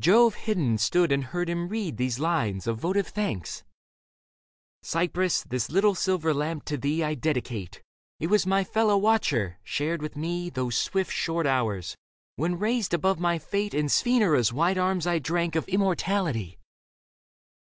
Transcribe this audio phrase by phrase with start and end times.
[0.00, 3.62] Jove hidden stood and heard him read these lines Of votive thanks—
[4.82, 7.82] Cypris, this little silver lamp to thee I dedicate.
[8.18, 11.94] It was my fellow watcher, shared with me Those swift, short hours,
[12.36, 16.58] when raised above my fate In Sphenura's white arms I drank Of immortality.